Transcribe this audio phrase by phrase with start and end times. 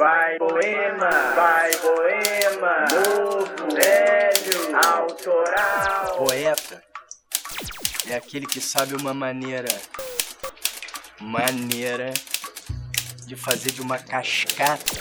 [0.00, 3.44] Vai poema, vai poema, novo,
[3.74, 6.16] velho, autoral.
[6.16, 6.82] Poeta
[8.08, 9.68] é aquele que sabe uma maneira
[11.20, 12.14] maneira
[13.26, 14.96] de fazer de uma cascata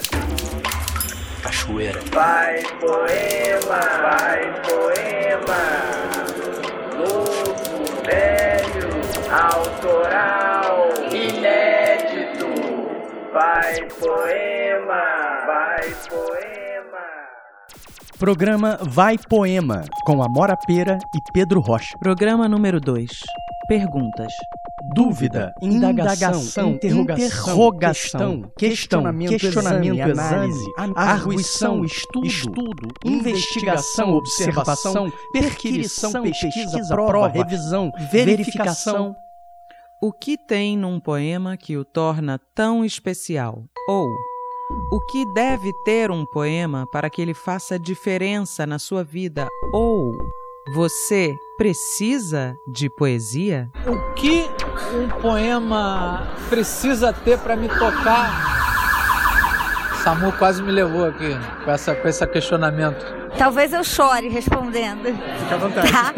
[1.43, 2.01] cachoeira.
[2.11, 5.61] Vai poema, vai poema,
[6.97, 8.89] novo, velho,
[9.31, 10.88] autoral.
[13.39, 15.01] Vai poema,
[15.47, 17.05] vai poema.
[18.19, 21.97] Programa Vai Poema, com Amora Pera e Pedro Rocha.
[21.99, 23.09] Programa número 2.
[23.69, 24.33] Perguntas.
[24.93, 30.53] Dúvida, indagação, interrogação, questionamento, questionamento exame,
[30.97, 39.15] arguição, estudo, estudo, investigação, observação, perquisição, pesquisa, prova, revisão, verificação.
[40.01, 43.65] O que tem num poema que o torna tão especial?
[43.85, 44.07] Ou
[44.93, 49.49] o que deve ter um poema para que ele faça diferença na sua vida?
[49.73, 50.13] Ou
[50.73, 53.69] você precisa de poesia?
[53.85, 54.49] O que
[54.95, 59.91] um poema precisa ter para me tocar?
[60.01, 63.18] Samu quase me levou aqui com, essa, com esse questionamento.
[63.39, 65.05] Talvez eu chore respondendo.
[65.05, 65.89] Fica à vontade.
[65.89, 66.13] Tá?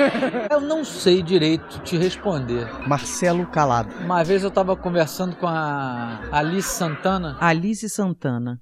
[0.50, 2.67] Eu não sei direito te responder.
[2.88, 3.94] Marcelo Calado.
[4.03, 7.38] Uma vez eu estava conversando com a Alice Santana.
[7.39, 8.59] Alice Santana,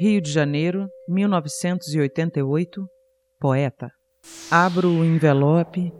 [0.00, 2.84] Rio de Janeiro, 1988,
[3.40, 3.88] poeta.
[4.50, 5.92] Abro o envelope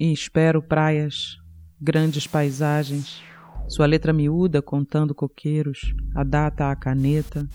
[0.00, 1.36] e espero praias,
[1.80, 3.22] grandes paisagens,
[3.68, 7.46] sua letra miúda contando coqueiros, a data à caneta,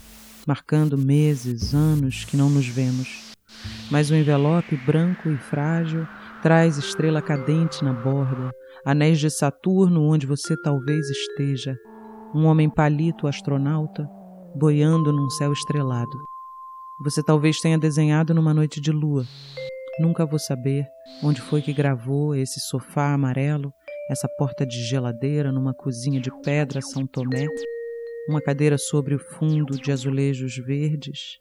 [0.48, 3.35] marcando meses, anos que não nos vemos.
[3.92, 6.08] Mas o envelope branco e frágil
[6.42, 8.52] traz estrela cadente na borda,
[8.84, 11.78] anéis de Saturno onde você talvez esteja,
[12.34, 14.08] um homem palito astronauta
[14.56, 16.18] boiando num céu estrelado.
[17.00, 19.26] Você talvez tenha desenhado numa noite de lua.
[20.00, 20.86] Nunca vou saber
[21.22, 23.72] onde foi que gravou esse sofá amarelo,
[24.10, 27.46] essa porta de geladeira numa cozinha de pedra São Tomé,
[28.30, 31.40] uma cadeira sobre o fundo de azulejos verdes.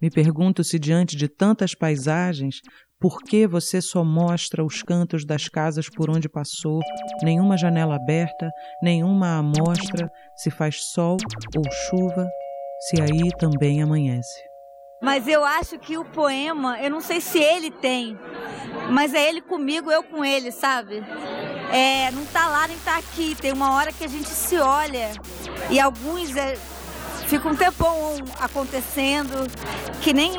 [0.00, 2.60] Me pergunto se diante de tantas paisagens,
[3.00, 6.80] por que você só mostra os cantos das casas por onde passou,
[7.22, 8.50] nenhuma janela aberta,
[8.82, 11.16] nenhuma amostra, se faz sol
[11.56, 12.28] ou chuva,
[12.88, 14.48] se aí também amanhece.
[15.00, 18.18] Mas eu acho que o poema, eu não sei se ele tem,
[18.90, 21.04] mas é ele comigo, eu com ele, sabe?
[21.72, 23.34] É, não tá lá nem tá aqui.
[23.34, 25.10] Tem uma hora que a gente se olha
[25.70, 26.56] e alguns é,
[27.28, 29.46] ficam um tempão acontecendo
[30.00, 30.32] que nem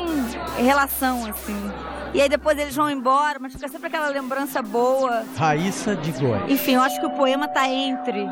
[0.58, 1.70] relação assim.
[2.12, 5.24] E aí depois eles vão embora, mas fica sempre aquela lembrança boa.
[5.36, 6.50] Raíssa de Góes.
[6.50, 8.26] Enfim, eu acho que o poema tá entre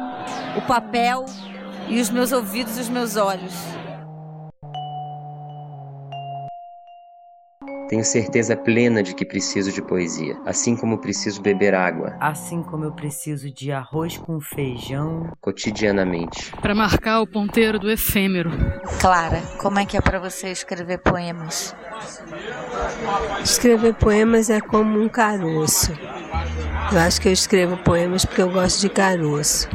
[0.57, 1.25] o papel
[1.89, 3.55] e os meus ouvidos e os meus olhos.
[7.88, 12.84] Tenho certeza plena de que preciso de poesia, assim como preciso beber água, Assim como
[12.84, 15.32] eu preciso de arroz com feijão.
[15.41, 16.53] cotidianamente.
[16.60, 18.50] Para marcar o ponteiro do efêmero.
[19.00, 21.75] Clara, como é que é para você escrever poemas?
[23.43, 25.93] Escrever poemas é como um caroço.
[26.93, 29.66] Eu acho que eu escrevo poemas porque eu gosto de caroço.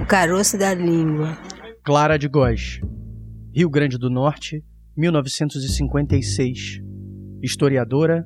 [0.00, 1.38] O caroço da língua.
[1.84, 2.80] Clara de Góes.
[3.54, 4.64] Rio Grande do Norte,
[4.96, 6.80] 1956.
[7.42, 8.24] Historiadora,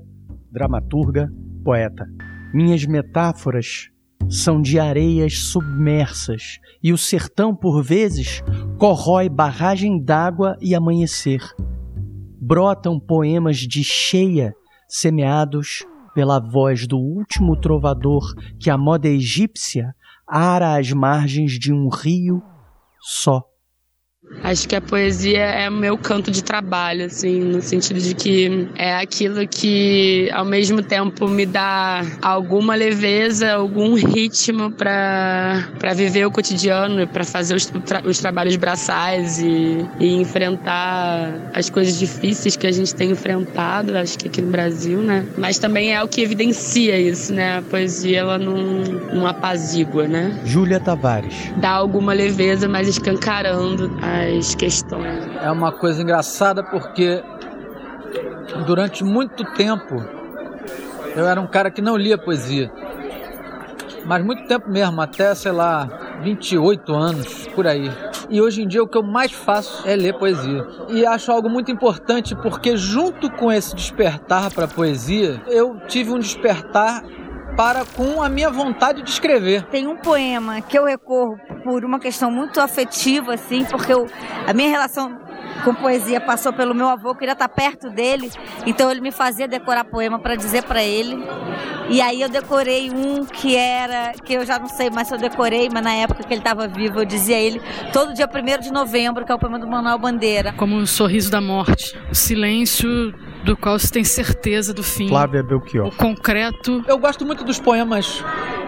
[0.52, 1.32] dramaturga,
[1.64, 2.06] poeta.
[2.52, 3.88] Minhas metáforas
[4.28, 8.42] são de areias submersas e o sertão, por vezes,
[8.78, 11.40] corrói barragem d'água e amanhecer.
[12.38, 14.54] Brotam poemas de cheia,
[14.86, 19.94] semeados pela voz do último trovador que a moda egípcia
[20.28, 22.42] ara as margens de um rio
[23.00, 23.42] só.
[24.42, 28.68] Acho que a poesia é o meu canto de trabalho, assim, no sentido de que
[28.76, 36.26] é aquilo que, ao mesmo tempo, me dá alguma leveza, algum ritmo para para viver
[36.26, 42.56] o cotidiano, para fazer os, tra os trabalhos braçais e, e enfrentar as coisas difíceis
[42.56, 45.24] que a gente tem enfrentado, acho que aqui no Brasil, né?
[45.36, 47.58] Mas também é o que evidencia isso, né?
[47.58, 48.56] A poesia, ela não,
[49.12, 50.38] não apazigua, né?
[50.44, 51.52] Júlia Tavares.
[51.56, 55.24] Dá alguma leveza, mas escancarando as questões.
[55.42, 57.22] É uma coisa engraçada porque
[58.66, 60.02] durante muito tempo
[61.14, 62.70] eu era um cara que não lia poesia.
[64.04, 65.88] Mas muito tempo mesmo, até, sei lá,
[66.22, 67.90] 28 anos, por aí.
[68.30, 70.66] E hoje em dia o que eu mais faço é ler poesia.
[70.88, 76.12] E acho algo muito importante porque junto com esse despertar para a poesia, eu tive
[76.12, 77.02] um despertar
[77.56, 79.62] para com a minha vontade de escrever.
[79.64, 84.06] Tem um poema que eu recorro por uma questão muito afetiva, assim, porque eu,
[84.46, 85.18] a minha relação
[85.64, 88.30] com poesia passou pelo meu avô, eu queria estar perto dele,
[88.66, 91.16] então ele me fazia decorar poema para dizer para ele.
[91.88, 95.18] E aí eu decorei um que era, que eu já não sei mais se eu
[95.18, 97.60] decorei, mas na época que ele estava vivo, eu dizia a ele
[97.92, 100.52] todo dia 1 de novembro, que é o poema do Manuel Bandeira.
[100.54, 103.14] Como o sorriso da morte, o silêncio
[103.46, 105.08] do qual se tem certeza do fim.
[105.08, 105.86] Flávia Belchior.
[105.86, 106.82] O concreto.
[106.86, 108.24] Eu gosto muito dos poemas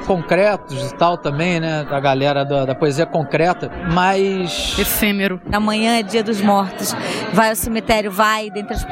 [0.06, 1.84] concretos e tal também, né?
[1.84, 4.78] Da galera da, da poesia concreta, mas.
[4.78, 5.40] Efêmero.
[5.52, 6.94] Amanhã é dia dos mortos.
[7.32, 8.86] Vai ao cemitério, vai, dentre as,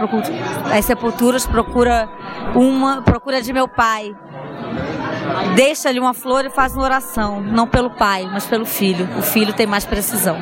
[0.73, 2.09] as sepulturas, procura
[2.55, 4.13] uma, procura de meu pai.
[5.55, 9.09] Deixa-lhe uma flor e faz uma oração, não pelo pai, mas pelo filho.
[9.17, 10.37] O filho tem mais precisão.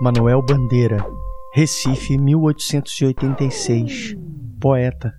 [0.00, 1.04] Manuel Bandeira,
[1.52, 4.27] Recife, 1886
[4.58, 5.12] poeta.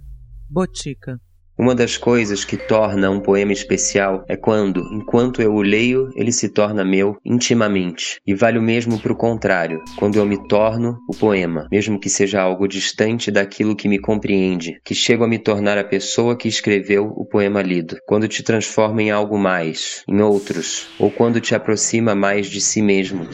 [0.50, 1.18] Botica.
[1.58, 6.32] Uma das coisas que torna um poema especial é quando, enquanto eu o leio, ele
[6.32, 8.18] se torna meu intimamente.
[8.26, 12.10] E vale o mesmo para o contrário, quando eu me torno o poema, mesmo que
[12.10, 16.48] seja algo distante daquilo que me compreende, que chego a me tornar a pessoa que
[16.48, 17.98] escreveu o poema lido.
[18.08, 22.82] Quando te transforma em algo mais, em outros, ou quando te aproxima mais de si
[22.82, 23.28] mesmo.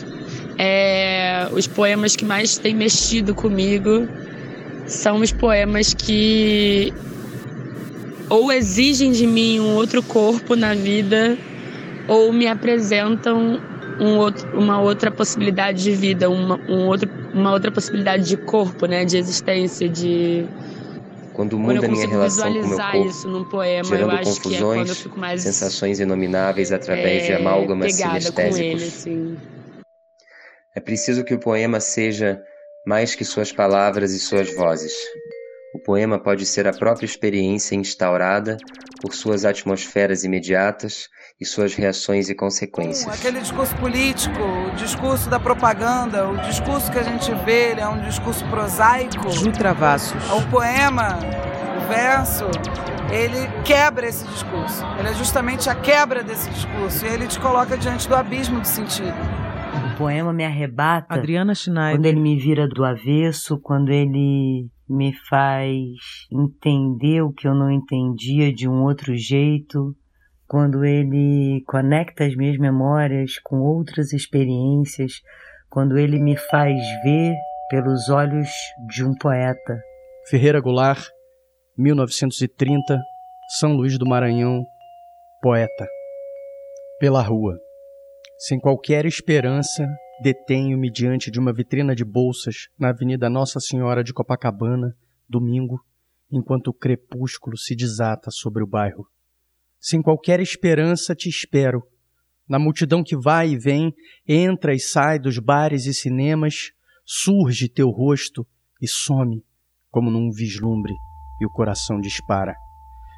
[0.57, 4.07] É, os poemas que mais têm mexido comigo
[4.85, 6.93] são os poemas que
[8.29, 11.37] ou exigem de mim um outro corpo na vida
[12.07, 13.59] ou me apresentam
[13.99, 18.85] um outro, uma outra possibilidade de vida, uma, um outro, uma outra possibilidade de corpo,
[18.85, 20.45] né, de existência, de
[21.35, 24.35] quando muda a minha relação com o meu corpo, isso num poema, gerando eu acho
[24.35, 28.59] confusões, que é quando eu fico mais, sensações inomináveis através é, de amálgamas sinestésicos.
[28.59, 29.37] Ele, assim.
[30.73, 32.41] É preciso que o poema seja
[32.85, 34.93] mais que suas palavras e suas vozes.
[35.73, 38.57] O poema pode ser a própria experiência instaurada
[39.01, 41.09] por suas atmosferas imediatas
[41.39, 43.13] e suas reações e consequências.
[43.13, 47.87] Aquele discurso político, o discurso da propaganda, o discurso que a gente vê, ele é
[47.87, 49.29] um discurso prosaico.
[49.29, 50.31] Ju Travassos.
[50.31, 51.19] O poema,
[51.77, 52.45] o verso,
[53.11, 54.85] ele quebra esse discurso.
[54.97, 58.67] Ele é justamente a quebra desse discurso e ele te coloca diante do abismo do
[58.67, 59.13] sentido.
[59.95, 61.95] O poema me arrebata Adriana Schneider.
[61.95, 65.79] quando ele me vira do avesso, quando ele me faz
[66.29, 69.95] entender o que eu não entendia de um outro jeito,
[70.49, 75.13] quando ele conecta as minhas memórias com outras experiências,
[75.69, 77.33] quando ele me faz ver
[77.69, 78.49] pelos olhos
[78.89, 79.79] de um poeta.
[80.29, 81.07] Ferreira Goulart,
[81.77, 83.01] 1930,
[83.59, 84.61] São Luís do Maranhão,
[85.41, 85.87] poeta.
[86.99, 87.64] Pela rua.
[88.37, 89.87] Sem qualquer esperança,
[90.21, 94.93] detenho-me diante de uma vitrina de bolsas na Avenida Nossa Senhora de Copacabana,
[95.27, 95.79] domingo,
[96.29, 99.07] enquanto o crepúsculo se desata sobre o bairro.
[99.79, 101.81] Sem qualquer esperança, te espero.
[102.47, 103.93] Na multidão que vai e vem,
[104.27, 106.71] entra e sai dos bares e cinemas,
[107.05, 108.45] surge teu rosto
[108.81, 109.43] e some,
[109.89, 110.93] como num vislumbre,
[111.39, 112.53] e o coração dispara.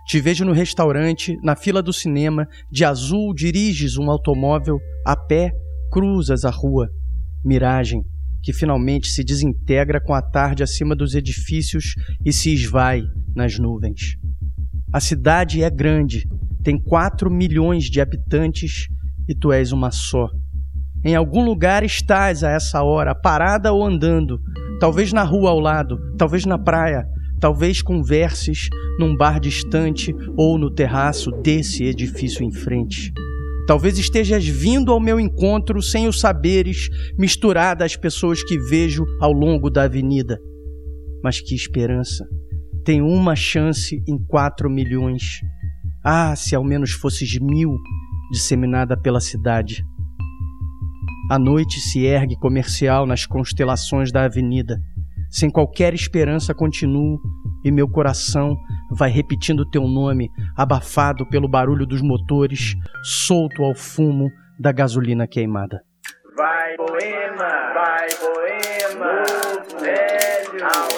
[0.07, 5.51] Te vejo no restaurante, na fila do cinema, de azul diriges um automóvel, a pé
[5.91, 6.87] cruzas a rua.
[7.43, 8.01] Miragem
[8.41, 11.95] que finalmente se desintegra com a tarde acima dos edifícios
[12.25, 13.01] e se esvai
[13.35, 14.15] nas nuvens.
[14.93, 16.25] A cidade é grande,
[16.63, 18.87] tem quatro milhões de habitantes
[19.27, 20.29] e tu és uma só.
[21.03, 24.39] Em algum lugar estás a essa hora, parada ou andando,
[24.79, 27.05] talvez na rua ao lado, talvez na praia,
[27.39, 28.67] Talvez converses
[28.99, 33.13] num bar distante ou no terraço desse edifício em frente.
[33.67, 39.31] Talvez estejas vindo ao meu encontro sem o saberes, misturada às pessoas que vejo ao
[39.31, 40.39] longo da avenida.
[41.23, 42.25] Mas que esperança!
[42.83, 45.41] Tenho uma chance em quatro milhões.
[46.03, 47.75] Ah, se ao menos fosses mil,
[48.31, 49.83] disseminada pela cidade.
[51.29, 54.81] A noite se ergue comercial nas constelações da avenida
[55.29, 57.19] sem qualquer esperança continuo
[57.63, 58.57] e meu coração
[58.91, 64.29] vai repetindo teu nome, abafado pelo barulho dos motores, solto ao fumo
[64.59, 65.81] da gasolina queimada.
[66.35, 70.96] Vai poema, vai poema, novo, velho,